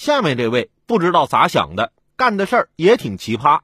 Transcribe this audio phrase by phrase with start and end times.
[0.00, 3.60] 下面这位不知道咋想的，干的事儿也挺奇葩。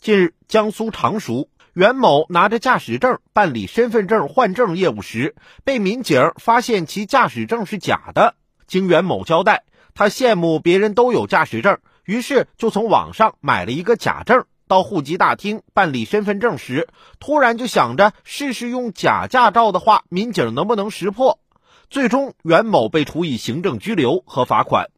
[0.00, 8.34] 近日，江苏常熟袁某拿着驾驶证办理身份证换证业务时，被民警发现其驾驶证是假的。
[8.66, 9.62] 经袁某交代，
[9.94, 14.46] 他羡慕别人都有驾驶证，于是就从网上买了一个假证。
[14.66, 16.88] 到户籍大厅办理身份证时，
[17.20, 21.38] 突然就想着试试用假驾照的话，民警能不能识破？
[21.88, 24.90] 最终，袁某被处以行政拘留和罚款。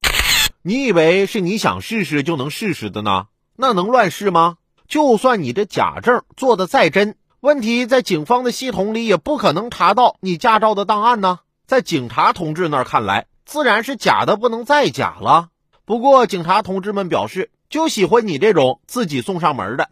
[0.65, 3.27] 你以为是你想试试就能试试的呢？
[3.57, 4.59] 那能乱试吗？
[4.87, 11.41] 就算你这假证做的再真，问题在警方的系统里也不可能查到你驾照的档案呢。
[11.67, 15.49] 在警察同志那儿看来，自然是假的不能再假了。
[15.85, 19.89] 不过，警察同志们表示，就喜欢你这种自己送上门的。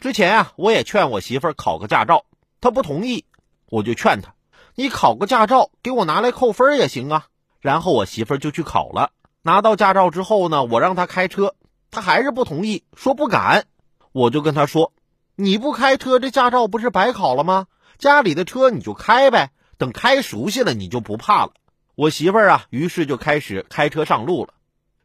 [0.00, 2.26] 之前啊，我也劝我媳妇考个驾照，
[2.60, 3.24] 她不同意，
[3.70, 4.34] 我就劝她。
[4.76, 7.26] 你考个驾照，给我拿来扣分也行啊。
[7.64, 11.54] 然后我媳妇儿就去考了，拿到驾照之后呢，我让她开车，
[11.90, 13.64] 她还是不同意，说不敢。
[14.12, 14.92] 我就跟她说
[15.34, 17.66] ：“你不开车，这驾照不是白考了吗？
[17.96, 21.52] 家里的车你就开呗，等开熟悉了，你就不怕了。”
[21.96, 24.52] 我媳妇儿啊，于是就开始开车上路了。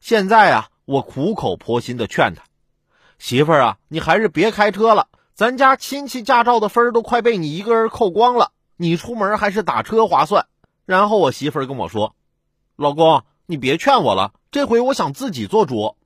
[0.02, 2.44] 现在啊，我苦口婆心的劝她
[3.20, 10.46] ：“媳妇儿啊，你还是别开车了，咱家亲戚驾照的分都快被你一个人扣光了。”你出门还是打车划算。
[10.86, 12.16] 然后我媳妇儿跟我说
[12.80, 15.98] ：“老公，你别劝我了，这回我想自己做主。”